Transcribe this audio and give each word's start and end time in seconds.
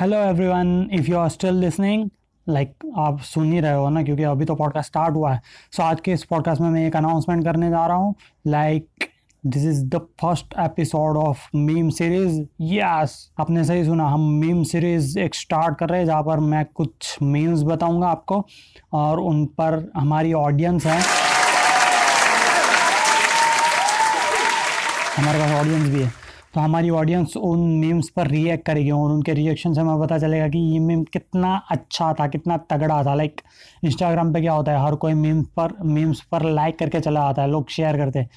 Hello 0.00 0.16
everyone 0.16 0.88
if 0.92 1.10
you 1.10 1.18
are 1.18 1.28
still 1.28 1.54
listening 1.54 2.08
like 2.48 2.74
आप 2.98 3.20
सुन 3.20 3.52
ही 3.52 3.60
रहे 3.60 3.72
हो 3.72 3.90
ना 3.90 4.02
क्योंकि 4.02 4.22
अभी 4.22 4.44
तो 4.44 4.54
पॉडकास्ट 4.54 4.88
स्टार्ट 4.88 5.14
हुआ 5.14 5.32
है। 5.32 5.40
सो 5.72 5.82
so, 5.82 5.88
आज 5.88 6.00
के 6.00 6.12
इस 6.12 6.24
पॉडकास्ट 6.24 6.60
में 6.60 6.70
मैं 6.70 6.86
एक 6.86 6.96
अनाउंसमेंट 6.96 7.44
करने 7.44 7.70
जा 7.70 7.86
रहा 7.86 7.96
हूँ। 7.96 8.14
Like 8.46 8.88
this 9.46 9.64
is 9.64 9.84
the 9.86 10.00
first 10.20 10.54
episode 10.58 11.16
of 11.16 11.46
meme 11.54 11.90
series 11.90 12.40
yes 12.60 13.32
आपने 13.40 13.64
सही 13.64 13.84
सुना 13.84 14.08
हम 14.08 14.20
मीम 14.20 14.62
सीरीज़ 14.62 15.18
एक 15.18 15.34
स्टार्ट 15.34 15.78
कर 15.78 15.88
रहे 15.88 16.00
हैं 16.00 16.06
जहाँ 16.06 16.22
पर 16.22 16.40
मैं 16.40 16.64
कुछ 16.74 17.18
मीम्स 17.22 17.62
बताऊँगा 17.62 18.08
आपको 18.08 18.46
और 18.92 19.20
उन 19.20 19.46
पर 19.46 19.90
हमारी 19.96 20.32
ऑडियंस 20.32 20.86
है। 20.86 21.00
हमारे 25.16 25.38
पास 25.38 25.60
ऑडियंस 25.60 25.88
भी 25.88 26.02
है। 26.02 26.23
तो 26.54 26.60
हमारी 26.60 26.90
ऑडियंस 26.90 27.36
उन 27.36 27.60
मीम्स 27.78 28.08
पर 28.08 28.26
रिएक्ट 28.26 28.64
करेगी 28.66 28.90
और 28.90 29.10
उनके 29.10 29.32
रिएक्शन 29.34 29.72
से 29.74 29.80
हमें 29.80 30.00
पता 30.00 30.18
चलेगा 30.18 30.48
कि 30.48 30.58
ये 30.72 30.78
मीम 30.78 31.02
कितना 31.04 31.54
अच्छा 31.70 32.12
था, 32.12 32.26
कितना 32.26 32.56
तगड़ा 32.70 33.02
था। 33.04 33.14
लाइक 33.14 33.40
इंस्टाग्राम 33.84 34.32
पे 34.34 34.40
क्या 34.40 34.52
होता 34.52 34.72
है, 34.72 34.84
हर 34.84 34.94
कोई 34.94 35.14
मीम्स 35.14 35.46
पर 35.56 35.72
मीम्स 35.84 36.20
पर 36.32 36.42
लाइक 36.50 36.78
करके 36.78 37.00
चला 37.00 37.20
आता 37.20 37.42
है, 37.42 37.48
लोग 37.50 37.70
शेयर 37.70 37.96
करते 37.96 38.18
हैं। 38.18 38.28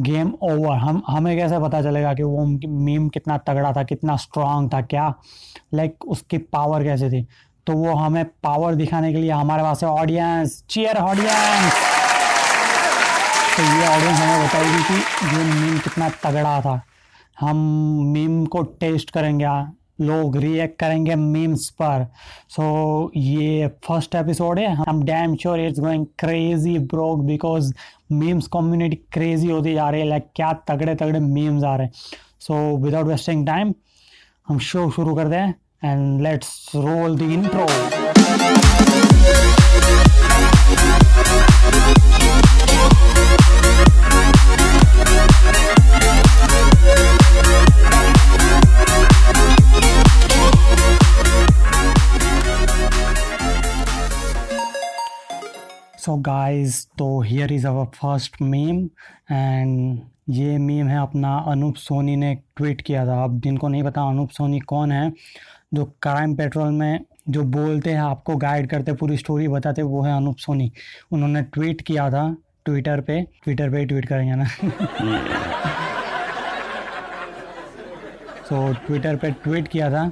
गेम 0.00 0.32
ओवर 0.42 0.76
हम, 0.76 1.02
हमें 1.08 1.36
कैसे 1.38 1.58
पता 1.58 1.80
चलेगा 1.82 2.12
कि 2.14 2.22
वो 2.22 2.44
मीम 2.44 3.08
कितना 3.08 3.36
तगड़ा 3.38 3.72
था, 3.72 3.82
कितना 3.84 4.16
स्ट्रांग 4.16 4.68
था, 4.72 4.80
क्या? 4.82 5.12
लाइक 5.74 6.04
उसकी 6.06 6.38
पावर 6.38 6.84
कैसे 6.84 7.08
थी? 7.10 7.26
तो 7.66 7.72
वो 7.74 7.94
हमें 7.94 8.24
पावर 8.42 8.74
दिखाने 8.74 9.12
के 9.12 9.18
लिए 9.18 9.30
हमारे 9.30 9.62
पास 9.62 9.82
है 9.84 9.88
ऑडियंस 9.90 10.62
चेयर 10.70 10.96
ऑडियंस 10.98 11.72
तो 13.56 13.62
ये 13.62 13.86
ऑडियंस 13.86 14.18
हमें 14.18 14.44
बताएगी 14.44 14.82
कि 14.84 15.36
ये 15.36 15.44
मीम 15.44 15.78
कितना 15.78 16.08
तगड़ा 16.24 16.60
था। 16.60 16.80
हम 17.40 17.56
मीम 18.12 18.44
को 18.46 18.62
टेस्ट 18.62 19.10
करेंगे 19.10 19.46
लोग 20.04 20.36
रिएक्ट 20.36 20.78
करेंगे 20.78 21.14
मीम्स 21.14 21.68
पर। 21.70 22.06
सो 22.48 22.62
so, 23.04 23.10
ये 23.16 23.68
फ़र्स्ट 23.84 24.14
एपिसोड 24.14 24.58
है। 24.58 24.74
हम 24.74 25.02
damn 25.02 25.36
sure 25.36 25.60
it's 25.60 25.80
going 25.80 26.06
crazy 26.18 26.78
bro 26.78 27.18
because 27.18 27.72
memes 28.12 28.46
community 28.46 28.96
crazy 28.96 29.50
होती 29.50 29.74
जा 29.74 29.90
रही 29.90 30.00
है। 30.00 30.08
लाइक 30.08 30.26
क्या 30.36 30.52
तगड़े 30.52 30.94
तगड़े 30.94 31.20
मीम्स 31.20 31.64
आ 31.64 31.76
रहे 31.76 31.86
हैं। 31.86 31.92
सो 32.40 32.76
विदाउट 32.76 33.06
वेस्टिंग 33.06 33.46
टाइम 33.46 33.74
हम 34.48 34.58
शो 34.58 34.90
शुरू 34.90 35.14
करते 35.14 35.36
हैं 35.36 35.54
and 35.84 36.22
let's 36.22 36.72
roll 36.76 37.18
the 37.18 37.22
intro 37.22 37.66
so 55.98 56.16
guys 56.16 56.86
तो 56.98 57.20
here 57.20 57.52
is 57.52 57.66
our 57.66 57.84
first 57.84 58.36
meme 58.42 58.84
and 59.32 60.00
ये 60.28 60.58
मीम 60.58 60.88
है 60.88 60.98
अपना 60.98 61.36
अनूप 61.48 61.74
सोनी 61.74 62.16
ने 62.16 62.34
ट्वीट 62.56 62.80
किया 62.80 63.06
था। 63.06 63.24
अब 63.24 63.40
जिनको 63.40 63.68
नहीं 63.68 63.82
पता 63.82 64.02
अनूप 64.02 64.30
सोनी 64.30 64.60
कौन 64.60 64.92
है 64.92 65.12
जो 65.74 65.84
क्राइम 66.02 66.34
पेट्रोल 66.36 66.72
में 66.72 67.00
जो 67.28 67.42
बोलते 67.42 67.90
हैं 67.90 68.00
आपको 68.00 68.36
गाइड 68.36 68.70
करते 68.70 68.92
पूरी 68.92 69.16
स्टोरी 69.16 69.48
बताते 69.48 69.82
वो 69.82 70.02
है 70.02 70.16
अनूप 70.16 70.36
सोनी 70.36 70.72
उन्होंने 71.12 71.42
ट्वीट 71.42 71.82
किया 71.82 72.10
था 72.10 72.36
ट्विटर 72.64 73.00
पे। 73.00 73.22
ट्विटर 73.22 73.70
पे 73.70 73.78
ही 73.78 73.86
ट्वीट 73.86 74.06
करेंगे 74.06 74.34
ना। 74.36 75.85
सो 78.48 78.72
so, 78.72 78.86
ट्विटर 78.86 79.16
पे 79.16 79.30
ट्वीट 79.30 79.68
किया 79.68 79.90
था 79.90 80.10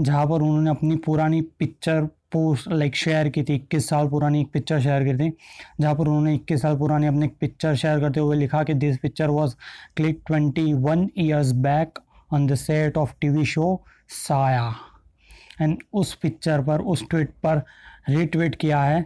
जहाँ 0.00 0.24
पर 0.26 0.42
उन्होंने 0.42 0.70
अपनी 0.70 0.96
पुरानी 0.96 1.40
पिक्चर 1.58 2.04
पोस्ट 2.32 2.68
लाइक 2.68 2.96
शेयर 2.96 3.28
की 3.28 3.42
थी 3.42 3.54
इक्कीस 3.54 3.88
साल 3.88 4.08
पुरानी 4.08 4.40
एक 4.40 4.50
पिक्चर 4.52 4.80
शेयर 4.80 5.04
की 5.04 5.14
थी 5.14 5.32
जहाँ 5.80 5.94
पर 5.94 6.00
उन्होंने 6.00 6.34
इक्कीस 6.34 6.62
साल 6.62 6.76
पुरानी 6.76 7.06
अपनी 7.06 7.26
पिक्चर 7.40 7.74
शेयर 7.74 8.00
करते 8.00 8.20
हुए 8.20 8.36
लिखा 8.36 8.62
कि 8.62 8.74
this 8.74 8.98
picture 8.98 9.28
was 9.28 9.54
click 9.96 10.22
twenty 10.26 10.72
one 10.72 11.08
years 11.18 11.52
back 11.52 11.98
on 12.32 12.46
the 12.46 12.54
set 12.54 12.96
of 12.96 13.14
T 13.20 13.28
V 13.28 13.44
show 13.44 13.84
Saaya 14.08 14.74
and 15.60 15.78
उस 15.92 16.14
पिक्चर 16.14 16.62
पर 16.62 16.80
उस 16.80 17.08
ट्वीट 17.10 17.30
पर 17.42 17.62
रिट्वीट 18.08 18.54
किया 18.54 18.82
है 18.82 19.04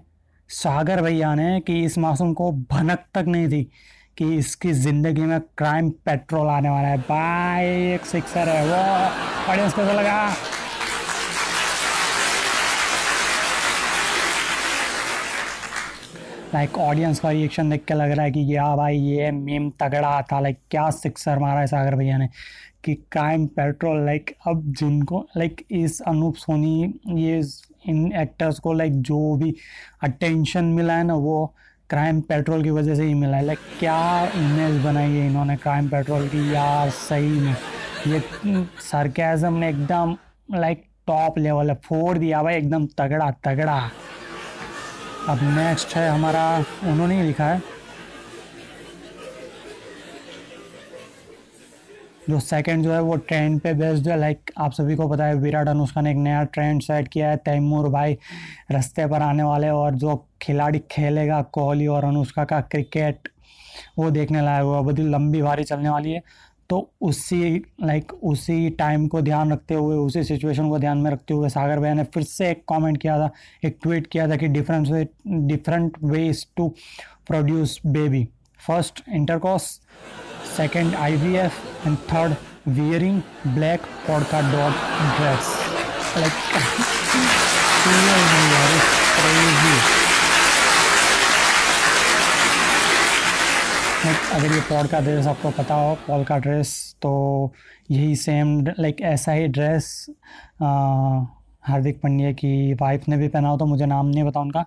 सागर 0.50 1.02
भैया 1.02 1.34
ने 1.34 1.60
कि 1.60 1.84
इस 1.84 1.98
मासूम 1.98 2.32
को 2.34 2.52
भनक 2.52 3.04
तक 3.14 3.24
नहीं 3.26 3.48
थी। 3.48 3.70
कि 4.19 4.37
इसकी 4.37 4.72
ज़िंदगी 4.72 5.22
में 5.22 5.41
क्राइम 5.41 5.91
पेट्रोल 5.91 6.48
आने 6.48 6.69
वाला 6.69 6.88
है। 6.88 6.98
बाय 6.98 7.94
एक 7.94 8.06
सिक्सर 8.06 8.48
है। 8.48 8.65
वो 8.66 9.53
ऑडियंस 9.53 9.72
को 9.72 9.82
लगा। 9.82 10.34
लाइक 16.54 16.78
ऑडियंस 16.78 17.21
का 17.21 17.31
रिएक्शन 17.31 17.71
देख 17.71 17.84
के 17.84 17.94
लग 17.94 18.10
रहा 18.10 18.25
है 18.25 18.31
कि, 18.31 18.56
या 18.56 18.76
भाई, 18.76 18.97
ये 18.97 19.31
मीम 19.31 19.71
तगड़ा 19.71 20.22
था। 20.22 20.41
लाइक 20.41 20.59
क्या 20.71 20.91
सिक्सर 20.91 21.38
मारा 21.38 21.60
है 21.60 21.66
सागर 21.66 21.94
भैया 21.94 22.19
ने? 22.19 22.28
कि 22.84 22.94
क्राइम 22.94 23.47
पेट्रोल 23.47 24.04
लाइक 24.06 24.34
अब 24.47 24.62
जिनको 24.66 25.27
लाइक 25.37 25.66
इस 25.71 26.00
अनूप 26.00 26.34
सोनी, 26.34 26.94
ये 27.09 27.42
इन 27.87 28.12
एक्टर्स 28.12 28.59
को 28.59 28.72
लाइक 28.72 29.00
जो 29.03 29.37
भी 29.37 29.54
अटेंशन 30.03 30.65
मिला 30.65 30.94
है 30.94 31.04
ना, 31.04 31.15
वो 31.15 31.54
क्राइम 31.90 32.20
पेट्रोल 32.20 32.62
की 32.62 32.70
वजह 32.70 32.94
से 32.94 33.02
ही 33.02 33.14
मिला 33.14 33.36
है। 33.36 33.44
लाइक 33.44 33.58
क्या 33.78 34.24
इमेज 34.24 34.84
बनाई 34.84 35.10
है 35.10 35.26
इन्होंने 35.26 35.56
क्राइम 35.56 35.88
पेट्रोल 35.88 36.28
की? 36.28 36.54
यार, 36.54 36.90
सही 36.90 37.28
में। 37.28 37.56
ये 38.06 38.22
सरकेज़म 38.80 39.52
ने 39.52 39.68
एकदम 39.68 40.16
लाइक 40.54 40.84
टॉप 41.06 41.38
लेवल 41.38 41.70
है। 41.70 41.74
फोड़ 41.74 42.18
दिया 42.18 42.42
भाई, 42.42 42.54
एकदम 42.54 42.86
तगड़ा 42.86 43.30
तगड़ा। 43.30 43.90
अब 45.28 45.38
नेक्स्ट 45.42 45.96
है 45.96 46.10
हमारा, 46.10 46.64
उन्होंने 46.84 47.20
ही 47.20 47.26
लिखा 47.26 47.44
है। 47.44 47.79
जो 52.30 52.41
सेकंड 52.41 52.84
जो 52.84 52.92
है 52.92 53.00
वो 53.02 53.16
ट्रेंड 53.18 53.60
पे 53.60 53.72
बेस्ड 53.74 54.08
है 54.08 54.18
लाइक 54.18 54.50
आप 54.58 54.72
सभी 54.72 54.96
को 54.96 55.08
पता 55.08 55.24
है, 55.24 55.34
विराट 55.36 55.68
अनुष्का 55.68 56.00
ने 56.00 56.10
एक 56.10 56.16
नया 56.18 56.42
ट्रेंड 56.44 56.82
सेट 56.82 57.08
किया 57.08 57.30
है, 57.30 57.36
तैमूर 57.38 57.88
भाई 57.88 58.16
रस्ते 58.72 59.06
पर 59.06 59.22
आने 59.22 59.42
वाले 59.42 59.68
और 59.70 59.94
जो 59.94 60.16
खिलाड़ी 60.42 60.78
खेलेगा, 60.91 61.41
कोहली 61.42 61.86
और 61.86 62.04
अनुष्का 62.04 62.44
का 62.44 62.60
क्रिकेट 62.62 63.28
वो 63.98 64.10
देखने 64.10 64.42
लायक 64.42 64.64
हुआ 64.64 64.80
बड़ी 64.82 65.02
लंबी 65.02 65.42
भारी 65.42 65.64
चलने 65.64 65.88
वाली 65.88 66.12
है। 66.12 66.22
तो 66.70 66.91
उसी 67.00 67.56
लाइक 67.82 68.12
उसी 68.14 68.68
टाइम 68.78 69.06
को 69.08 69.20
ध्यान 69.22 69.52
रखते 69.52 69.74
हुए, 69.74 69.97
उसी 69.97 70.22
सिचुएशन 70.24 70.68
को 70.68 70.78
ध्यान 70.78 70.98
में 70.98 71.10
रखते 71.10 71.34
हुए 71.34 71.48
सागर 71.48 71.78
भैया 71.80 71.94
ने 71.94 72.04
फिर 72.04 72.22
से 72.22 72.50
एक 72.50 72.62
कमेंट 72.68 73.00
किया 73.02 73.18
था, 73.18 73.30
एक 73.64 73.78
ट्वीट 73.82 74.06
किया 74.06 74.28
था 74.28 74.36
कि 74.36 74.48
different 74.48 74.88
way 74.88 75.06
different 75.26 75.97
ways 76.04 76.47
to 76.56 76.68
produce 77.26 77.80
baby 77.86 78.28
first 78.60 79.02
intercourse 79.08 79.80
second 80.60 80.94
I 80.97 81.16
V 81.19 81.34
F 81.38 81.60
and 81.87 81.97
third 82.09 82.34
wearing 82.69 83.21
black 83.54 83.87
polka 84.06 84.41
dot 84.50 84.72
dress 85.16 85.54
like 86.16 86.32
अगर 94.34 94.53
ये 94.54 94.60
पॉड 94.69 94.87
का 94.88 95.00
ड्रेस 95.00 95.26
आपको 95.26 95.50
पता 95.53 95.75
हो 95.75 95.94
पॉल 96.06 96.25
का 96.25 96.38
ड्रेस 96.38 96.71
तो 97.03 97.10
यही 97.91 98.15
सेम 98.16 98.60
लाइक 98.78 99.00
ऐसा 99.06 99.32
ही 99.32 99.48
ड्रेस 99.48 99.88
हार्दिक 101.62 102.00
पांड्या 102.03 102.32
की 102.32 102.72
वाइफ 102.75 103.09
ने 103.09 103.16
भी 103.16 103.28
पहना 103.28 103.48
हुआ 103.48 103.59
था, 103.59 103.65
मुझे 103.65 103.87
नाम 103.87 104.06
नहीं 104.06 104.25
पता 104.25 104.41
उनका 104.41 104.65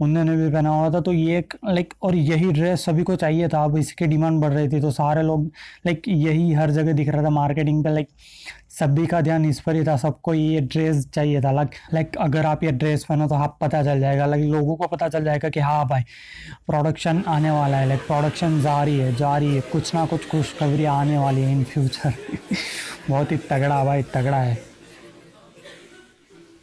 उन्होंने 0.00 0.36
भी 0.36 0.50
पहना 0.52 0.70
हुआ 0.70 0.90
था। 0.90 1.00
तो 1.00 1.12
ये 1.12 1.38
एक 1.38 1.54
लाइक 1.64 1.94
और 2.02 2.14
यही 2.14 2.52
ड्रेस 2.52 2.84
सभी 2.84 3.02
को 3.02 3.16
चाहिए 3.16 3.48
था। 3.48 3.62
अब 3.64 3.76
इसकी 3.78 4.06
डिमांड 4.06 4.40
बढ़ 4.40 4.52
रही 4.52 4.68
थी 4.68 4.80
तो 4.80 4.90
सारे 4.90 5.22
लोग 5.22 5.46
लाइक 5.86 6.02
यही 6.08 6.52
हर 6.52 6.70
जगह 6.70 6.92
दिख 6.92 7.08
रहा 7.08 7.24
था 7.24 7.30
मार्केटिंग 7.30 7.84
पे 7.84 7.92
लाइक 7.94 8.08
सभी 8.70 9.06
का 9.06 9.20
ध्यान 9.20 9.44
इस 9.44 9.60
पर 9.60 9.76
ही 9.76 9.84
था। 9.86 9.96
सबको 9.96 10.34
ये 10.34 10.60
ड्रेस 10.60 11.06
चाहिए 11.14 11.40
था। 11.40 11.52
लाइक 11.52 11.70
लाइक 11.94 12.16
अगर 12.20 12.46
आप 12.46 12.64
ये 12.64 12.72
ड्रेस 12.72 13.04
पहनो 13.04 13.28
तो 13.28 13.34
आप 13.34 13.56
पता 13.60 13.82
चल 13.82 14.00
जाएगा। 14.00 14.26
लाइक 14.26 14.44
लोगों 14.44 14.76
को 14.76 14.86
पता 14.86 15.08
चल 15.08 15.24
जाएगा 15.24 15.48
कि 15.48 15.60
हाँ 15.60 15.86
भाई 15.88 16.02
प्रोडक्शन 16.66 17.22
आने 17.28 17.50
वाला 17.50 17.76
है। 17.76 17.88
लाइक 17.88 18.06
प्रोडक्शन 18.06 18.60
जारी 18.62 18.98
है 18.98 19.14
जारी 19.16 19.54
है। 19.54 19.60
कुछ 19.72 19.94
ना 19.94 20.04
कुछ 20.06 20.28
खुशखबरी 20.30 20.84
आने 20.84 21.18
वाली 21.18 21.42
है 21.42 21.52
इन 21.52 21.64
फ्यूचर 21.64 22.12
बहुत 23.10 23.32
ही 23.32 23.36
तगड़ा 23.50 23.84
भाई, 23.84 24.02
तगड़ा 24.02 24.36
है। 24.36 24.73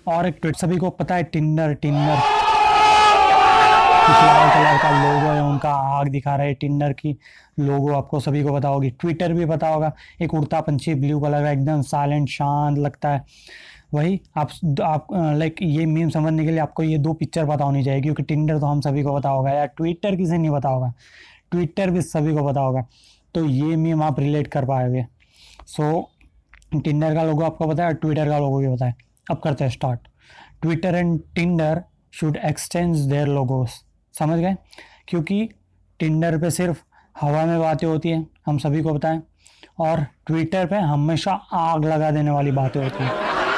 और 0.08 0.28
एक 0.28 0.38
ट्वीट 0.42 0.56
सभी 0.56 0.78
को 0.78 0.90
पता 0.90 1.16
है 1.16 1.24
टिंडर 1.24 1.74
टिंडर। 1.74 2.40
लाल 4.12 4.50
कलर 4.50 4.78
का 4.78 4.90
लोगो 4.92 5.34
है 5.34 5.44
उनका 5.44 5.70
आग 5.70 6.08
दिखा 6.08 6.36
रहे 6.36 6.54
टिंडर 6.54 6.94
की। 6.94 7.16
लोगो 7.60 7.92
आपको 7.94 8.20
सभी 8.20 8.44
को 8.44 8.54
पता 8.54 8.68
होगी। 8.68 8.90
ट्विटर 8.92 9.34
भी 9.34 9.46
पता 9.46 9.68
होगा। 9.68 9.92
एक 10.22 10.34
उड़ता 10.34 10.62
पंछी 10.62 10.94
ब्लू 10.96 11.20
कलर 11.20 11.44
का 11.44 11.52
एकदम 11.52 11.82
साइलेंट 11.82 12.30
शांत 12.30 12.78
लगता 12.78 13.10
है। 13.10 13.24
वही 13.94 14.20
आप 14.38 14.50
आप 14.84 15.08
लाइक 15.14 15.56
ये 15.62 15.86
मीम 15.86 16.10
समझने 16.10 16.44
के 16.46 16.52
लिए 16.52 16.60
आपको 16.60 16.84
ये 16.84 16.98
दो 16.98 17.14
पिक्चर 17.14 17.46
पता 17.46 17.66
होनी 17.66 17.84
चाहिए 17.86 18.02
क्योंकि 18.02 18.24
टिंडर 18.24 18.60
तो 18.60 18.66
हम 18.66 18.82
सभी 18.82 19.04
को 19.04 19.16
पता 19.16 19.30
होगा 19.30 19.52
या 19.52 19.66
ट्विटर 19.68 20.16
किसे 20.16 20.38
नहीं 20.38 20.52
पता 20.52 20.70
होगा? 20.70 20.94
ट्विटर 21.52 21.90
भी 21.90 22.02
सभी 22.02 22.34
को 22.34 22.48
पता 22.48 22.62
होगा। 22.62 22.86
तो 23.36 23.46
ये 23.46 23.76
मीम 23.76 24.04
आप 24.04 24.20
रिलेट 24.20 24.48
कर 24.48 24.66
पाएँगे 24.66 25.06
सो 25.68 25.92
so, 26.74 26.84
टिंडर 26.84 27.16
का 27.16 27.24
लोगो 27.24 27.44
आपको 27.44 27.68
पता 27.68 27.86
है 27.86 27.94
ट्विटर 27.94 28.30
का 28.30 28.38
लोगो 28.38 28.60
भी 28.60 28.68
पता 28.68 28.86
है। 28.86 28.96
अब 29.32 29.42
करते 29.44 29.64
हैं 29.64 29.72
start 29.72 30.00
Twitter 30.62 30.96
and 30.96 31.20
Tinder 31.36 31.82
should 32.14 32.38
exchange 32.38 33.00
their 33.00 33.28
logos 33.28 33.84
समझ 34.20 34.40
गए? 34.40 34.56
क्योंकि 35.08 35.50
टिंडर 36.00 36.38
पे 36.38 36.52
सिर्फ़ 36.52 36.84
हवा 37.22 37.46
में 37.46 37.60
बातें 37.60 37.88
होती 37.88 38.10
हैं, 38.10 38.28
हम 38.46 38.58
सभी 38.58 38.82
को 38.82 38.94
बताएँ 38.94 39.22
और 39.80 40.06
ट्विटर 40.28 40.66
पे 40.68 40.76
हमेशा 40.76 41.34
आग 41.54 41.86
लगा 41.86 42.12
देने 42.12 42.32
वाली 42.32 42.52
बातें 42.52 42.84
होती 42.84 43.04
हैं. 43.04 43.12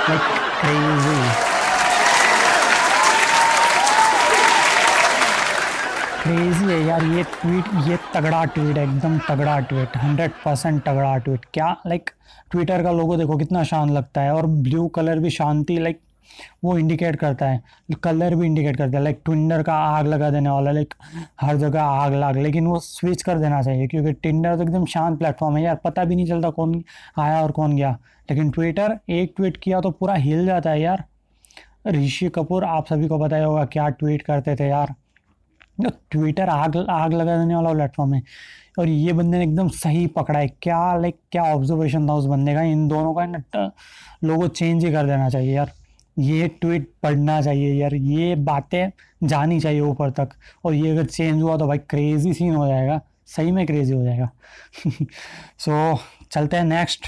लाइक 0.10 0.22
क्रेजी 0.62 1.53
क्रेजी 6.24 6.66
है 6.66 6.80
यार, 6.82 7.04
ये 7.06 7.24
ट्वीट 7.24 7.66
ये 7.88 7.98
तगड़ा 8.14 8.44
ट्वीट 8.46 8.78
है, 8.78 8.84
एकदम 8.84 9.18
तगड़ा 9.20 9.60
ट्वीट 9.62 9.96
हंड्रेड 9.98 10.32
परसेंट 10.44 10.82
तगड़ा 10.84 11.18
ट्वीट 11.18 11.46
क्या 11.54 11.76
लाइक 11.88 12.10
ट्विटर 12.52 12.84
का 12.84 12.92
लोगो 12.92 13.18
देखो, 13.18 13.38
कितना 13.38 13.64
शान 13.64 13.90
लगता 13.90 14.22
है, 14.22 14.32
और 14.34 14.46
ब्लू 14.46 14.88
कलर 14.96 15.20
भी 15.20 15.30
शांति 15.30 15.78
लाइक 15.80 16.00
वो 16.64 16.78
इंडिकेट 16.78 17.16
करता 17.16 17.46
है 17.46 17.62
कलर 18.04 18.36
भी 18.36 18.46
इंडिकेट 18.46 18.78
करता 18.78 18.98
है 18.98 19.04
लाइक 19.04 19.20
ट्विंडर 19.26 19.64
का 19.64 19.74
आग 19.76 20.08
लगा 20.08 20.30
देने 20.30 20.50
वाला 20.50 20.72
लाइक 20.72 20.94
हर 21.42 21.58
जगह 21.58 21.82
आग 21.82 22.14
लाग, 22.16 22.38
लेकिन 22.38 22.68
वो 22.68 22.80
स्विच 22.80 23.22
कर 23.24 23.40
देना 23.40 23.62
चाहिए, 23.62 23.88
क्योंकि 23.88 24.14
टिंडर 24.14 24.56
तो 24.56 24.64
एकदम 24.64 24.86
शांत 24.86 25.20
प्लेटफॉर्म 25.20 25.58
है 25.58 25.64
यार, 25.64 25.76
पता 25.84 26.04
भी 26.04 26.16
नहीं 26.16 26.28
चलता 26.28 26.50
कौन 26.52 26.84
आया 27.20 27.42
और 27.42 27.52
कौन 27.52 27.76
गया। 27.76 27.98
लेकिन 28.30 28.50
ट्विटर 28.52 28.98
एक 29.12 29.34
ट्वीट 29.38 29.58
किया 29.58 29.82
तो 29.82 29.92
पूरा 29.92 30.14
हिल 30.16 30.46
जाता 30.46 30.70
है 30.70 30.82
यार। 30.82 31.04
ऋषि 31.92 32.30
कपूर, 32.30 32.64
आप 32.64 32.86
सभी 32.88 33.08
को 33.08 33.26
ही 33.26 33.44
होगा 33.44 33.66
क्या 33.68 33.90
ट्वीट 33.92 34.22
करते 34.24 34.56
थे 34.56 34.70
यार। 34.70 34.96
ट्विटर 35.82 36.50
आग 36.50 36.78
आग 36.90 37.14
लगा 37.14 37.38
देने 37.38 37.56
वाला 37.56 37.74
प्लेटफॉर्म 37.74 38.14
है। 38.14 38.24
और 38.80 38.88
ये 38.88 39.14
बंदे 39.14 39.38
ने 39.38 39.44
एकदम 39.44 39.68
सही 39.68 40.08
पकड़ा 40.08 40.40
है। 40.40 40.48
क्या 40.48 40.96
लाइक 40.98 41.18
क्या 41.32 41.44
ऑब्जर्वेशन 41.44 42.10
था 42.10 42.14
उस 42.14 42.26
बंदे 42.26 42.54
का? 42.54 42.62
इन 42.62 42.88
दोनों 42.88 43.14
का 43.14 43.26
ना 43.26 43.72
लोगों 44.24 44.48
चेंज 44.48 44.86
ही 44.86 44.92
कर 44.92 45.06
देना 45.06 45.30
चाहिए 45.30 45.56
यार। 45.56 45.72
ये 46.20 46.48
ट्वीट 46.48 46.92
पढ़ना 47.04 47.42
चाहिए 47.42 47.74
यार। 47.82 47.96
ये 47.96 48.36
बातें 48.36 48.90
जानी 49.28 49.60
चाहिए 49.60 49.80
ऊपर 49.80 50.10
तक। 50.10 50.30
और 50.66 50.74
ये 50.74 50.92
अगर 50.92 51.06
चेंज 51.06 51.42
हुआ 51.42 51.58
तो 51.58 51.68
भाई 51.68 51.78
क्रेजी 51.78 52.34
सीन 52.34 52.56
हो 52.56 52.68
जाएगा। 52.68 53.02
सही 53.26 53.52
में 53.52 53.66
क्रेजी 53.66 53.94
हो 53.94 54.04
जाएगा। 54.04 54.30
सो 55.60 55.94
so, 55.94 56.00
चलते 56.32 56.58
हैं 56.58 56.64
नेक्स्ट 56.64 57.08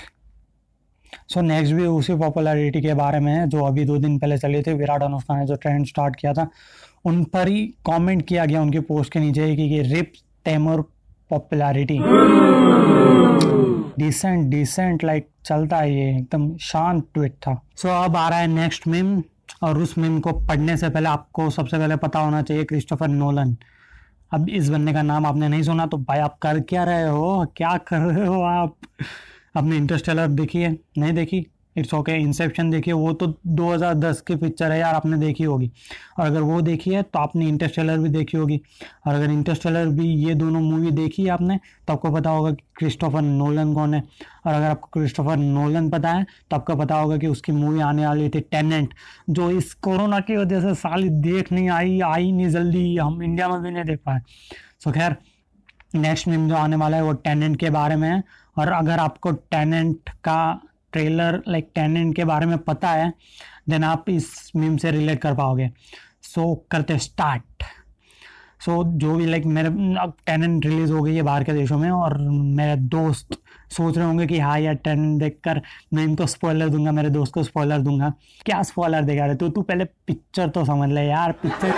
सो 1.30 1.40
so, 1.40 1.46
नेक्स्ट 1.46 1.74
भी 1.74 1.86
उसी 1.86 2.16
पॉपुलैरिटी 2.16 2.82
के 2.82 2.94
बारे 2.94 3.20
में 3.20 3.34
है 3.34 3.48
जो 3.48 3.66
अभी 3.66 3.86
दो 3.86 3.98
दिन 3.98 4.20
पहले 4.20 4.38
चले 4.38 4.62
थे। 4.62 4.74
विराट 4.74 5.04
अनुष्का 5.04 5.38
ने 5.38 5.46
जो 5.46 5.56
ट्रेंड 5.56 5.86
स्टार्ट 5.86 6.16
किया 6.16 6.34
था 6.34 6.50
उन 7.06 7.24
पर 7.24 7.48
ही 7.48 7.66
कमेंट 7.66 8.26
किया 8.26 8.46
गया 8.46 8.62
उनके 8.62 8.80
पोस्ट 8.80 9.14
के 9.14 9.20
नीचे 9.20 9.56
कि 9.56 9.62
ये 9.62 9.82
rip 9.82 10.14
Taimur 10.46 10.82
popularity 11.30 12.00
decent 14.04 14.50
decent 14.50 15.04
like 15.04 15.28
चलता 15.46 15.78
है 15.78 15.96
ये 15.96 16.18
एकदम 16.18 16.58
शांत 16.58 17.08
ट्वीट 17.14 17.32
था। 17.32 17.62
सो 17.76 17.88
so, 17.88 18.06
अब 18.06 18.16
आ 18.18 18.30
रहा 18.30 18.40
है 18.40 18.48
नेक्स्ट 18.48 18.88
मिम 18.88 19.24
और 19.64 19.78
उस 19.78 19.98
मिम 19.98 20.20
को 20.20 20.32
पढ़ने 20.32 20.78
से 20.78 20.90
पहले 20.90 21.10
आपको 21.10 21.50
सबसे 21.50 21.78
पहले 21.78 21.96
पता 21.96 22.20
होना 22.20 22.42
चाहिए 22.42 22.64
क्रिस्टोफर 22.64 23.08
नोलन 23.08 23.58
अब 24.34 24.50
इस 24.50 24.70
बंदे 24.70 24.94
का 24.94 25.02
नाम 25.02 25.26
आपने 25.26 25.48
नहीं 25.48 25.64
सुना 25.64 25.86
तो 25.86 25.98
भाई 25.98 26.20
आप 26.20 26.38
कर 26.42 26.60
क्या 26.60 26.84
रहे 26.84 27.08
हो? 27.08 27.54
क्या 27.58 27.78
कर 27.78 27.98
रहे 27.98 28.28
हो 28.28 28.42
आप? 28.42 28.76
अपने 29.56 29.78
इंटरस्टेलर 29.78 30.28
देखी 30.28 30.62
है? 30.62 30.78
नहीं 30.98 31.14
देखी? 31.14 31.48
इट्स 31.76 31.94
ओके 31.94 32.16
इंसेप्शन 32.16 32.70
देखिए, 32.72 32.94
वो 32.94 33.14
तो 33.14 33.28
2010 33.48 34.22
की 34.22 34.36
पिक्चर 34.36 34.72
है 34.72 34.80
यार, 34.80 34.96
आपने 34.96 35.18
देखी 35.18 35.44
होगी। 35.44 35.72
और 36.20 36.26
अगर 36.26 36.42
वो 36.42 36.60
देखी 36.62 36.92
है 36.92 37.02
तो 37.04 37.20
आपने 37.20 37.48
इंटरस्टेलर 37.48 37.98
भी 38.00 38.10
देखी 38.10 38.38
होगी। 38.38 38.60
और 39.08 39.16
अगर 39.16 39.32
इंटरस्टेलर 39.32 39.88
भी 39.88 40.08
ये 40.26 40.36
दोनों 40.36 40.62
मूवी 40.62 40.92
देखी 40.94 41.24
है 41.24 41.30
आपने 41.30 41.60
तो 41.88 41.94
आपको 41.94 42.12
पता 42.12 42.30
होगा 42.30 42.52
कि 42.52 42.64
क्रिस्टोफर 42.78 43.22
नोलन 43.22 43.74
कौन 43.74 43.94
है। 43.94 44.04
और 44.46 44.54
अगर 44.54 44.66
आपको 44.66 44.90
क्रिस्टोफर 44.94 45.38
नोलन 45.38 45.90
पता 45.90 46.12
है 46.12 46.26
तो 46.50 46.56
आपको 46.56 46.76
पता 46.76 46.96
होगा 46.96 47.18
कि 47.18 47.28
उसकी 47.28 47.52
मूवी 47.52 47.80
आने 47.82 48.08
वाली 48.08 48.30
थी 48.30 48.40
टेनेंट 48.42 48.94
जो 49.30 49.50
इस 49.52 49.74
कोरोना 49.76 50.20
की 50.20 50.38
वजह 50.38 50.62
से 50.62 50.74
साली 50.76 51.10
देख 51.10 51.52
नहीं 51.52 51.70
आई 51.70 52.00
आई 52.06 52.32
नहीं 52.32 52.50
जल्दी, 52.50 52.98
हम 52.98 53.24
इंडिया 53.24 53.48
में 53.50 53.62
भी 53.62 53.72
नहीं 53.72 53.84
देख 53.84 54.00
पाए। 54.06 54.20
सो 54.84 54.92
खैर 54.92 55.16
नेक्स्ट 55.96 56.28
मीम 56.28 56.48
जो 56.50 56.56
आने 56.56 56.76
वाला 56.76 56.98
है, 56.98 57.04
वो 57.04 57.14
टेनेंट 57.16 57.60
के 57.60 57.70
बारे 57.70 57.96
में 57.96 58.10
है। 58.10 58.24
और 58.58 58.68
अगर 58.70 59.00
आपको 59.00 59.32
टेनेंट 59.32 60.10
का 60.24 60.62
ट्रेलर 60.96 61.42
लाइक 61.48 61.70
टेनेंट 61.76 62.16
के 62.16 62.26
बारे 62.26 62.46
में 62.46 62.58
पता 62.58 62.90
है 62.90 63.14
देन 63.70 63.84
आप 63.84 64.10
इस 64.10 64.52
मीम 64.56 64.78
से 64.78 64.92
रिलेट 64.92 65.22
कर 65.22 65.34
पाओगे। 65.36 65.70
सो 66.24 66.42
so, 66.44 66.72
करते 66.72 66.98
स्टार्ट 66.98 67.64
सो 68.62 68.84
so, 68.84 68.90
जो 69.00 69.16
भी 69.16 69.26
लाइक 69.26 69.46
मेरे 69.46 69.70
अब 70.00 70.14
टेनेंट 70.28 70.66
रिलीज़ 70.66 70.92
हो 70.92 71.02
गई 71.02 71.16
है 71.16 71.22
बाहर 71.22 71.44
के 71.44 71.54
देशों 71.54 71.78
में 71.80 71.90
और 71.92 72.18
मेरे 72.30 72.76
दोस्त 72.76 73.38
सोच 73.72 73.98
रहे 73.98 74.06
होंगे 74.08 74.28
कि 74.28 74.40
हाँ 74.40 74.60
यार 74.60 74.76
टेनेंट 74.76 75.20
देखकर 75.20 75.62
मैं 75.94 76.04
इनको 76.04 76.26
स्पॉइलर 76.28 76.70
दूँगा 76.70 76.92
मेरे 76.92 77.10
दोस्त 77.10 77.34
को 77.34 77.44
स्पॉइलर 77.44 77.80
दूँगा। 77.82 78.14
क्या 78.46 78.62
स्पॉइलर 78.64 79.04
देगा? 79.04 79.26
रहे 79.26 79.36
तो 79.36 79.50
तू 79.50 79.62
पहले 79.62 79.86
पिक्चर 80.08 80.50
तो 80.50 80.66
समझ 80.66 80.90
ले 80.90 81.02
यार 81.02 81.32
पिक्चर 81.44 81.72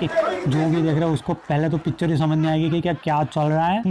की 0.00 0.06
जो 0.48 0.68
भी 0.70 0.82
देख 0.82 0.94
रहा 0.94 1.08
है 1.08 1.14
उसको 1.14 1.34
पहले 1.34 1.68
तो 1.70 1.78
पिक्चर 1.78 2.10
ही 2.10 2.16
समझ 2.16 2.38
नहीं 2.38 2.50
आएगी 2.50 2.70
कि 2.70 2.80
क्या 2.80 2.92
क्या 2.94 3.22
चल 3.24 3.40
रहा 3.42 3.66
है। 3.66 3.82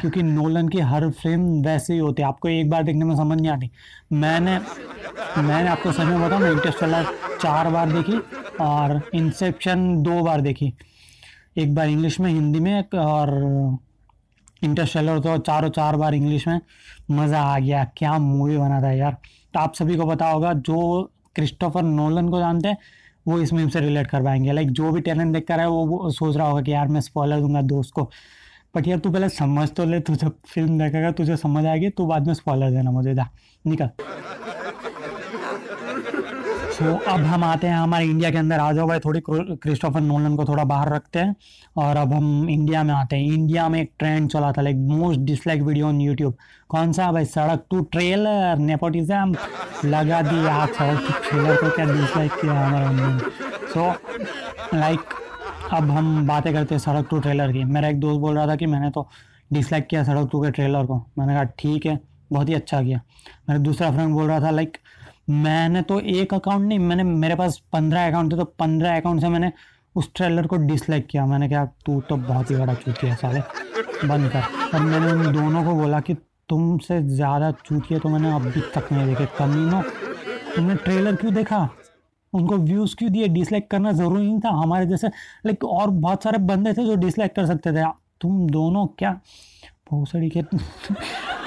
क्योंकि 0.00 0.22
नोलन 0.22 0.68
की 0.68 0.80
हर 0.80 1.10
फ़िल्म 1.12 1.62
वैसे 1.64 1.92
ही 1.92 1.98
होती 1.98 2.22
है। 2.22 2.28
आपको 2.28 2.48
एक 2.48 2.70
बार 2.70 2.82
देखने 2.82 3.04
में 3.04 3.14
समझ 3.16 3.40
नहीं 3.40 3.50
आती। 3.50 3.70
मैंने 4.12 4.58
मैंने 5.38 5.68
आपको 5.68 5.92
सच 5.92 6.00
में 6.00 6.22
बताऊँ 6.22 6.50
इंटरस्टेलर 6.50 7.06
चार 7.42 7.68
बार 7.70 7.92
देखी 7.92 8.18
और 8.60 9.00
इंसेप्शन 9.14 10.02
दो 10.02 10.20
बार 10.22 10.40
देखी। 10.40 10.72
एक 11.58 11.74
बार 11.74 11.88
इंग्लिश 11.88 12.20
में 12.20 12.30
हिंदी 12.30 12.60
में 12.60 12.84
और 12.94 13.30
इंटरस्टेलर 14.62 15.18
तो 15.20 15.36
चारों 15.38 15.68
चार 15.70 15.96
बार 15.96 16.14
इंग्लिश 16.14 16.46
में। 16.48 16.60
मज़ा 17.10 17.40
आ 17.42 17.58
गया। 17.58 17.84
क्या 17.96 18.18
मूवी 18.18 18.56
बना 18.56 18.80
था 18.82 18.92
यार। 18.92 19.16
तो 19.54 19.60
आप 19.60 19.74
सभी 19.74 19.96
को 19.96 20.06
पता 20.06 20.26
होगा 20.26 20.52
जो 20.52 21.02
क्रिस्टोफर 21.34 21.82
नोलन 21.82 22.28
को 22.28 22.38
जानते 22.38 22.68
हैं 22.68 22.78
वो 23.26 23.38
इस 23.40 23.52
मीम 23.52 23.68
से 23.68 23.80
रिलेट 23.80 24.06
कर 24.06 24.22
पाएँगे 24.22 24.52
लाइक 24.52 24.70
जो 24.70 24.90
भी 24.92 25.00
टैलेंट 25.00 25.32
देख 25.32 25.46
कर 25.48 25.56
रहा 25.56 25.64
है 25.64 25.70
वो, 25.70 25.86
वो 25.86 26.10
सोच 26.10 26.36
रहा 26.36 26.46
होगा 26.46 26.62
कि 26.62 26.72
यार 26.72 26.88
मैं 26.88 27.00
स्पॉलर 27.00 27.40
दूँगा 27.40 27.62
दोस्त 27.62 27.92
को। 27.94 28.10
बट 28.76 28.88
यार 28.88 28.98
तू 28.98 29.10
पहले 29.10 29.28
समझ 29.28 29.68
तो 29.70 29.84
ले 29.84 30.00
तू 30.00 30.14
जब 30.14 30.38
फ़िल्म 30.48 30.78
देखेगा 30.78 31.10
तुझे 31.12 31.36
समझ 31.36 31.64
आएगी 31.66 31.88
तो 31.90 32.06
बाद 32.06 32.26
में 32.26 32.34
स्पॉलर 32.34 32.70
देना 32.70 32.90
मुझे 32.90 33.14
जा 33.14 33.28
निकल। 33.64 33.90
सो 36.74 36.84
so, 36.84 37.00
अब 37.08 37.20
हम 37.22 37.44
आते 37.44 37.66
हैं 37.66 37.74
हमारे 37.76 38.04
इंडिया 38.04 38.30
के 38.30 38.38
अंदर। 38.38 38.58
आ 38.58 38.72
जाओ 38.72 38.86
भाई 38.88 38.98
थोड़ी 39.00 39.20
क्रिस्टोफर 39.28 40.00
नोलन 40.00 40.36
को 40.36 40.44
थोड़ा 40.44 40.62
बाहर 40.64 40.92
रखते 40.92 41.18
हैं 41.18 41.34
और 41.76 41.96
अब 41.96 42.12
हम 42.12 42.48
इंडिया 42.50 42.82
में 42.84 42.92
आते 42.94 43.16
हैं। 43.16 43.24
इंडिया 43.24 43.68
में 43.68 43.80
एक 43.80 43.92
ट्रेंड 43.98 44.28
चला 44.30 44.50
था 44.52 44.62
like 44.62 44.76
most 44.88 45.20
dislike 45.20 45.62
video 45.62 45.86
on 45.86 46.00
YouTube 46.00 46.36
कौन 46.68 46.92
सा? 46.92 47.10
भाई 47.12 47.24
सड़क 47.26 47.64
टू 47.70 47.80
ट्रेलर 47.92 48.58
नेपोटिज्म 48.58 49.34
लगा 49.88 50.22
दी 50.22 50.46
आप 50.46 50.68
सड़क 50.70 51.00
टू 51.00 51.12
ट्रेलर 51.28 51.56
को 51.56 51.70
क्या 51.76 51.84
डिसलाइक 51.92 52.32
किया 52.40 52.52
हमारे 52.60 53.18
सो 53.74 53.90
लाइक 54.76 55.14
अब 55.72 55.90
हम 55.90 56.26
बातें 56.26 56.52
करते 56.52 56.74
हैं 56.74 56.80
सड़क 56.80 57.06
टू 57.10 57.18
ट्रेलर 57.18 57.52
की। 57.52 57.64
मेरा 57.64 57.88
एक 57.88 58.00
दोस्त 58.00 58.20
बोल 58.20 58.34
रहा 58.36 58.46
था 58.46 58.56
कि 58.56 58.66
मैंने 58.66 58.90
तो 58.90 59.08
डिसलाइक 59.52 59.86
किया 59.86 60.02
सड़क 60.04 60.28
टू 60.32 60.42
के 60.42 60.50
ट्रेलर 60.50 60.86
को। 60.86 60.98
मैंने 61.18 61.34
कहा 61.34 61.44
ठीक 61.58 61.86
है 61.86 61.98
बहुत 62.32 62.48
ही 62.48 62.54
अच्छा 62.54 62.82
किया। 62.82 63.00
मेरा 63.48 63.60
दूसरा 63.60 63.90
फ्रेंड 63.90 64.14
बोल 64.14 64.26
रहा 64.26 64.40
था 64.40 64.50
लाइक 64.50 64.76
मैंने 65.28 65.82
तो 65.82 65.98
एक 66.00 66.34
अकाउंट 66.34 66.66
नहीं, 66.68 66.78
मैंने, 66.78 67.02
मेरे 67.04 67.34
पास 67.34 67.62
पंद्रह 67.72 68.06
अकाउंट 68.08 68.32
थे 68.32 68.36
तो 68.36 68.44
पंद्रह 68.44 68.96
अकाउंट 68.96 69.20
से 69.20 69.28
मैंने 69.28 69.52
उस 69.96 70.10
ट्रेलर 70.14 70.46
को 70.46 70.56
डिसलाइक 70.66 71.06
किया। 71.06 71.24
मैंने 71.26 71.48
कहा, 71.48 71.64
तू 71.64 72.00
तो 72.00 72.16
बहुत 72.18 72.50
ही 72.50 72.56
बड़ा 72.56 72.74
चूतिया 72.74 73.14
साले, 73.14 73.40
बंद 74.08 74.30
कर। 74.30 74.74
और 74.74 74.80
मैंने 74.82 75.12
उन 75.12 75.32
दोनों 75.32 75.64
को 75.64 75.74
बोला 75.74 76.00
कि, 76.00 76.14
तुमसे 76.48 77.00
ज़्यादा 77.04 77.50
चूतिया 77.64 77.98
तो 77.98 78.08
मैंने 78.08 78.34
अभी 78.34 78.60
तक 78.74 78.88
नहीं 78.92 79.06
देखे। 79.06 79.26
कमीनो 79.38 79.82
तुमने 80.56 80.74
ट्रेलर 80.76 81.16
क्यों 81.16 81.32
देखा? 81.34 81.68
उनको 82.32 82.56
व्यूज़ 82.58 82.96
क्यों 82.96 83.10
दिए? 83.12 83.28
डिसलाइक 83.28 83.70
करना 83.70 83.92
ज़रूरी 83.92 84.22
नहीं 84.22 84.40
था 84.40 84.50
हमारे 84.52 84.86
जैसे 84.86 85.08
लाइक 85.46 85.64
और 85.64 85.90
बहुत 85.90 86.22
सारे 86.24 86.38
बंदे 86.40 86.72
थे 86.72 86.84
जो 86.86 86.94
डिसलाइक 86.96 87.34
कर 87.36 87.46
सकते 87.46 87.72
थे। 87.72 87.84
तुम 88.20 88.46
दोनों 88.50 88.86
क्या? 88.98 89.12
भोसड़ी 89.90 90.30
के 90.30 90.42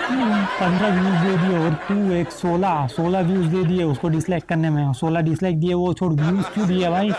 पंद्रह 0.09 0.89
व्यूज़ 0.89 1.23
दे 1.23 1.37
दिए 1.37 1.57
और 1.59 1.73
तू 1.87 1.95
एक 2.15 2.31
सोलह 2.31 2.87
सोलह 2.87 3.21
व्यूज़ 3.21 3.47
दे 3.47 3.63
दिए 3.63 3.83
उसको 3.83 4.09
डिसलाइक 4.09 4.45
करने 4.49 4.69
में। 4.69 4.93
सोलह 4.93 5.21
डिसलाइक 5.21 5.59
दिए, 5.59 5.73
वो 5.73 5.93
छोड़ 5.93 6.11
व्यूज़ 6.13 6.45
क्यों 6.53 6.67
दिए 6.67 6.89
भाई? 6.89 7.09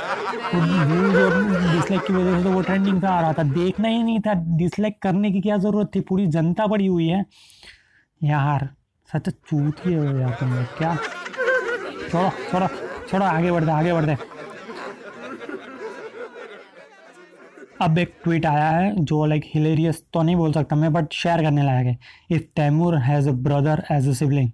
व्यूज़ 0.55 1.17
और 1.17 1.43
डिसलाइक 1.73 2.03
की 2.07 2.13
वजह 2.13 2.39
से 2.39 2.45
तो 2.45 2.51
वो 2.51 2.61
ट्रेंडिंग 2.61 3.01
का 3.03 3.09
आ 3.09 3.21
रहा 3.21 3.33
था। 3.33 3.43
देखना 3.43 3.89
ही 3.89 4.03
नहीं 4.03 4.21
था 4.21 4.35
डिसलाइक 4.59 4.99
करने 5.03 5.31
की 5.33 5.41
क्या 5.41 5.57
ज़रूरत 5.59 5.91
थी? 5.95 6.01
पूरी 6.01 6.27
जनता 6.29 6.67
पड़ी 6.67 6.87
हुई 6.87 7.07
है। 7.09 7.25
यार, 8.21 8.69
सच 9.09 9.29
चूत 9.29 9.87
ही 9.87 9.93
है 9.93 10.21
यार 10.21 10.37
तुम 10.41 10.53
क्या? 10.79 10.97
छोड़ो 12.11 12.31
छोड़ो 12.51 12.67
छोड़ो, 13.11 13.25
आगे 13.25 13.51
बढ़ते 13.53 13.71
आगे 13.71 13.93
बढ़ते। 13.93 14.38
अब 17.83 17.99
एक 17.99 18.15
ट्वीट 18.23 18.47
आया 18.47 18.69
है 18.69 19.05
जो 19.05 19.25
लाइक 19.27 19.45
हिलेरियस 19.47 20.03
तो 20.13 20.23
नहीं 20.23 20.37
बोल 20.37 20.53
सकता 20.53 20.77
मैं 20.77 20.93
बट 20.93 21.13
शेयर 21.13 21.43
करने 21.43 21.63
लायक 21.63 21.87
है। 21.87 21.99
If 22.31 22.43
Taimur 22.57 22.97
has 22.99 23.29
a 23.29 23.33
brother 23.45 23.83
as 23.93 24.09
a 24.09 24.13
sibling 24.13 24.51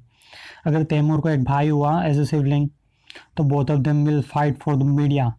अगर 0.66 0.83
तैमूर 0.90 1.21
को 1.21 1.28
एक 1.28 1.45
भाई 1.45 1.69
हुआ 1.69 2.02
एज 2.07 2.19
अ 2.21 2.25
सिबलिंग 2.25 2.69
तो 3.37 3.45
both 3.45 3.71
of 3.71 3.81
them 3.81 4.04
will 4.07 4.21
fight 4.35 4.59
for 4.62 4.76
the 4.76 4.83
media 4.90 5.33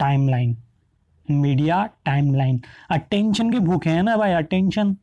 timeline 0.28 0.56
media 1.28 1.84
timeline 2.04 2.60
attention 2.90 3.50
के 3.52 3.58
भूखे 3.60 3.90
हैं 3.90 4.02
ना 4.02 4.16
भाई 4.16 4.32
attention 4.32 4.96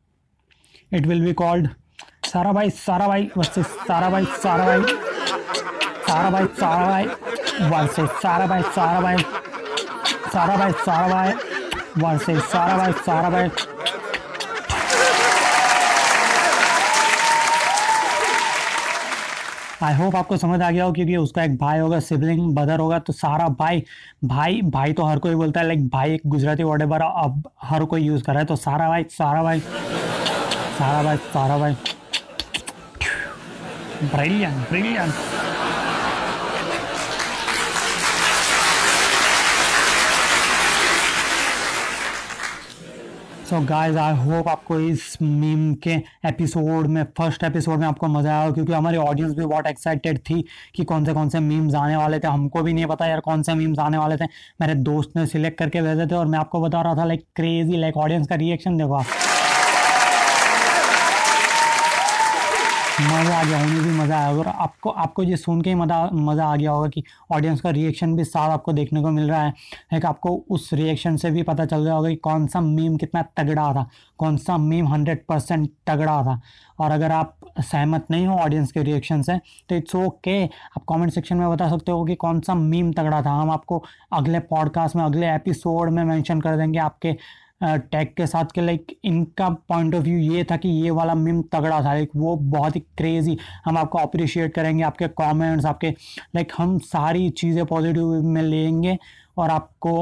it 0.92 1.06
will 1.06 1.24
be 1.24 1.32
called 1.32 1.68
Sara 2.26 2.52
भाई 2.52 2.70
सारा 2.70 3.06
भाई 3.08 3.30
वर्सेस 3.36 3.66
सारा 3.88 4.10
भाई 4.10 4.24
सारा 4.42 4.66
भाई। 4.66 4.82
सारा 6.08 6.30
भाई 6.30 6.46
सारा 6.60 6.86
भाई 6.86 7.04
वर्सेस 7.70 8.10
सारा 8.22 8.46
भाई 8.46 8.62
सारा 8.74 9.00
भाई। 9.00 9.16
सारा 10.32 10.56
भाई 10.56 10.72
सारा 10.84 11.08
भाई। 11.08 11.32
वर्सेस 11.98 12.42
सारा 12.42 12.76
भाई 12.76 12.92
सारा 13.06 13.30
भाई 13.30 13.48
आई 19.82 19.94
होप 19.94 20.16
आपको 20.16 20.36
समझ 20.36 20.60
आ 20.62 20.70
गया 20.70 20.84
हो, 20.84 20.92
क्योंकि 20.92 21.16
उसका 21.16 21.42
एक 21.44 21.56
भाई 21.58 21.78
होगा 21.78 22.00
सिबलिंग 22.00 22.54
ब्रदर 22.54 22.80
होगा 22.80 22.98
तो 22.98 23.12
सारा 23.12 23.48
भाई 23.60 23.82
भाई 24.24 24.60
भाई 24.64 24.92
तो 24.92 25.04
हर 25.04 25.18
कोई 25.18 25.34
बोलता 25.34 25.60
है 25.60 25.66
लाइक 25.66 25.88
भाई 25.88 26.14
एक 26.14 26.22
गुजराती 26.26 26.62
वर्ड 26.62 26.82
है 26.82 26.98
अब 27.24 27.50
हर 27.62 27.84
कोई 27.84 28.02
यूज़ 28.02 28.22
कर 28.24 28.32
रहा 28.32 28.40
है 28.40 28.46
तो 28.46 28.56
सारा 28.56 28.88
भाई 28.88 29.04
सारा 29.10 29.42
भाई 29.42 29.60
सारा 29.60 31.02
भाई 31.02 31.16
सारा 31.16 31.58
भाई। 31.58 31.76
Brilliant 34.04 34.68
brilliant 34.68 35.14
so 43.50 43.60
guys 43.60 43.96
I 43.96 44.16
hope 44.16 44.48
आपको 44.48 44.78
इस 44.80 45.16
मीम 45.22 45.72
के 45.84 45.94
एपिसोड 46.28 46.86
में 46.86 47.02
फ़र्स्ट 47.18 47.44
एपिसोड 47.44 47.78
में 47.78 47.86
आपको 47.86 48.06
मज़ा 48.08 48.38
आया 48.40 48.50
क्योंकि 48.50 48.72
हमारी 48.72 48.96
ऑडियंस 48.96 49.34
भी 49.36 49.44
बहुत 49.44 49.66
एक्साइटेड 49.66 50.18
थी 50.18 50.40
कि 50.74 50.84
कौन 50.84 51.04
से 51.04 51.12
कौन 51.12 51.28
से 51.28 51.40
मीम्स 51.40 51.74
आने 51.74 51.96
वाले 51.96 52.18
थे। 52.18 52.28
हमको 52.28 52.62
भी 52.62 52.72
नहीं 52.72 52.86
पता 52.86 53.06
यार 53.06 53.20
कौन 53.20 53.42
से 53.42 53.54
मीम्स 53.54 53.78
आने 53.78 53.98
वाले 53.98 54.16
थे। 54.16 54.24
मेरे 54.60 54.74
दोस्त 54.90 55.16
ने 55.16 55.26
सिलेक्ट 55.26 55.58
करके 55.58 55.82
भेजे 55.82 56.06
थे 56.06 56.14
और 56.14 56.26
मैं 56.26 56.38
आपको 56.38 56.60
बता 56.60 56.82
रहा 56.82 56.94
था 56.96 57.04
लाइक 57.04 57.26
क्रेजी 57.36 57.76
लाइक 57.76 57.96
ऑडियंस 57.96 58.28
का 58.28 58.34
रिएक्शन 58.34 58.76
देखो 58.78 58.94
आप। 58.94 59.29
मज़ा 63.00 63.36
आ 63.36 63.42
गया 63.44 63.58
उन्हें 63.58 63.82
भी 63.82 63.90
मज़ा 63.92 64.18
आया। 64.18 64.36
और 64.38 64.46
आपको 64.46 64.90
आपको 64.90 65.22
ये 65.22 65.36
सुन 65.36 65.60
के 65.62 65.70
ही 65.70 65.76
मज़ा 65.76 66.08
मज़ा 66.12 66.44
आ 66.44 66.56
गया 66.56 66.70
होगा 66.70 66.88
कि 66.88 67.02
ऑडियंस 67.32 67.60
का 67.60 67.70
रिएक्शन 67.70 68.14
भी 68.16 68.24
साफ़ 68.24 68.50
आपको 68.52 68.72
देखने 68.72 69.02
को 69.02 69.10
मिल 69.10 69.30
रहा 69.30 69.42
है। 69.42 69.52
एक 69.94 70.06
आपको 70.06 70.34
उस 70.50 70.72
रिएक्शन 70.72 71.16
से 71.16 71.30
भी 71.30 71.42
पता 71.42 71.64
चल 71.66 71.84
गया 71.84 71.94
होगा 71.94 72.08
कि 72.08 72.16
कौन 72.18 72.46
सा 72.46 72.60
मीम 72.60 72.96
कितना 72.96 73.22
तगड़ा 73.36 73.72
था, 73.72 73.86
कौन 74.18 74.36
सा 74.38 74.56
मीम 74.58 74.88
हंड्रेड 74.88 75.24
परसेंट 75.28 75.68
तगड़ा 75.86 76.22
था। 76.22 76.40
और 76.80 76.90
अगर 76.90 77.12
आप 77.12 77.36
सहमत 77.60 78.06
नहीं 78.10 78.26
हो 78.26 78.36
ऑडियंस 78.36 78.72
के 78.72 78.82
रिएक्शन 78.82 79.22
से 79.22 79.36
तो 79.68 79.74
इट्स 79.74 79.94
ओके 79.96 80.42
आप 80.44 80.84
कमेंट 80.88 81.12
सेक्शन 81.12 81.36
में 81.36 81.50
बता 81.50 81.68
सकते 81.70 81.92
हो 81.92 82.04
कि 82.04 82.14
कौन 82.16 82.40
सा 82.40 82.54
मीम 82.54 82.92
तगड़ा 82.92 83.20
था। 83.22 83.32
हम 83.32 83.50
आपको 83.50 83.82
अगले 84.12 84.38
पॉडकास्ट 84.40 84.96
में, 84.96 85.04
अगले 85.04 85.34
एपिसोड 85.34 85.90
में 85.90 86.02
मेंशन 86.04 86.40
कर 86.40 86.56
देंगे 86.56 86.78
आपके 86.80 87.16
टैग 87.62 88.08
के 88.16 88.26
साथ 88.26 88.52
के 88.54 88.60
लाइक 88.60 88.96
इनका 89.04 89.48
पॉइंट 89.68 89.94
ऑफ़ 89.94 90.02
व्यू 90.02 90.18
ये 90.34 90.44
था 90.50 90.56
कि 90.56 90.68
ये 90.68 90.90
वाला 90.90 91.14
मिम 91.14 91.42
तगड़ा 91.52 91.80
था। 91.80 91.84
लाइक 91.84 92.10
वो 92.16 92.36
बहुत 92.36 92.76
ही 92.76 92.80
क्रेजी 92.98 93.36
हम 93.64 93.78
आपको 93.78 93.98
अप्रिशिएट 93.98 94.54
करेंगे, 94.54 94.82
आपके 94.82 95.08
कमेंट्स 95.20 95.66
आपके 95.66 95.90
लाइक 96.34 96.52
हम 96.56 96.78
सारी 96.78 97.28
चीज़ें 97.30 97.64
पॉजिटिव 97.66 98.22
में 98.24 98.42
लेंगे 98.42 98.96
और 99.38 99.50
आपको 99.50 99.96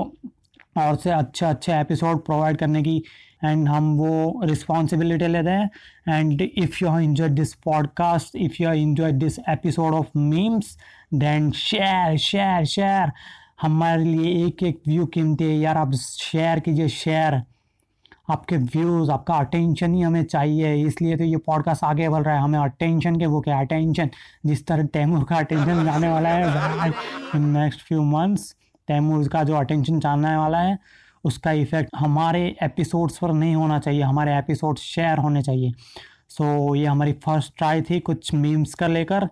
और 0.79 0.97
से 0.97 1.11
अच्छे 1.11 1.47
अच्छे 1.47 1.73
एपिसोड 1.73 2.25
प्रोवाइड 2.25 2.57
करने 2.57 2.83
की 2.83 3.03
एंड 3.45 3.69
हम 3.69 3.93
वो 3.97 4.41
रिस्पॉन्सिबिलिटी 4.45 5.27
लेते 5.27 5.51
हैं। 5.51 5.71
And 6.09 6.43
if 6.43 6.79
you 6.83 6.99
enjoy 6.99 7.29
this 7.29 7.53
podcast 7.55 8.37
if 8.37 8.63
you 8.63 8.71
enjoy 8.71 9.13
this 9.13 9.39
episode 9.49 9.95
of 9.95 10.19
memes 10.19 10.77
then 11.15 11.51
share 11.51 12.17
share 12.19 12.65
share 12.65 13.13
हमारे 13.63 14.05
लिए 14.05 14.47
एक 14.47 14.63
एक 14.63 14.81
व्यू 14.87 15.07
कीमती 15.07 15.45
है 15.45 15.59
यार 15.59 15.77
आप 15.77 15.93
शेयर 15.93 16.61
कीजिए 16.61 16.89
शेयर 16.89 17.43
आपके 18.31 18.57
व्यूज़ 18.57 19.11
आपका 19.11 19.35
अटेंशन 19.35 19.95
ही 19.95 20.01
हमें 20.01 20.23
चाहिए। 20.25 20.75
इसलिए 20.87 21.17
तो 21.17 21.25
ये 21.25 21.37
पॉडकास्ट 21.37 21.85
आगे 21.85 22.09
बढ़ 22.09 22.23
रहा 22.23 22.35
है। 22.35 22.41
हमें 22.41 22.59
अटेंशन 22.59 23.17
के 23.17 23.27
वो 23.27 23.41
क्या? 23.41 23.61
अटेंशन 23.61 24.11
जिस 24.47 24.67
तरह 24.67 24.87
तैमूर 24.87 25.25
का 25.25 25.37
अटेंशन 25.37 25.85
जाने 25.85 26.09
वाला 26.09 26.29
है 26.29 26.89
in 27.35 27.49
next 27.59 27.81
few 27.81 28.03
months 28.03 28.55
Taimur 28.89 29.29
का 29.29 29.43
जो 29.45 29.55
अटेंशन 29.55 29.99
जानने 30.01 30.37
वाला 30.37 30.59
है 30.59 30.79
उसका 31.25 31.53
इफ़ेक्ट 31.53 31.91
हमारे 31.97 32.57
एपिसोड्स 32.63 33.19
पर 33.19 33.33
नहीं 33.33 33.55
होना 33.55 33.79
चाहिए। 33.79 34.03
हमारे 34.03 34.37
एपिसोड 34.39 34.79
शेयर 34.79 35.19
होने 35.19 35.43
चाहिए। 35.43 35.73
सो 36.29 36.45
so, 36.45 36.77
ये 36.77 36.87
हमारी 36.87 37.13
फ़र्स्ट 37.13 37.53
ट्राई 37.57 37.83
थी 37.83 38.01
कुछ 38.01 38.35
मीम्स 38.35 38.75
का 38.75 38.87
लेकर। 38.87 39.29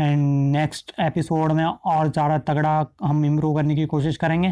एंड 0.00 0.52
नेक्स्ट 0.52 0.92
एपिसोड 1.00 1.52
में 1.52 1.64
और 1.64 2.08
ज़्यादा 2.08 2.38
तगड़ा 2.48 2.86
हम 3.02 3.24
इम्प्रूव 3.24 3.54
करने 3.56 3.74
की 3.76 3.86
कोशिश 3.86 4.16
करेंगे। 4.16 4.48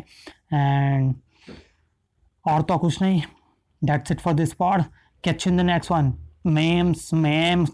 एंड 0.53 1.15
और 2.45 2.63
तो 2.63 2.79
कुछ 2.79 3.01
नहीं। 3.03 3.23
That's 3.83 4.13
it 4.13 4.21
for 4.21 4.35
this 4.35 4.53
pod 4.55 4.83
catch 5.25 5.47
in 5.49 5.57
the 5.57 5.61
next 5.61 5.93
one 5.93 6.13
memes 6.47 7.13
memes 7.15 7.71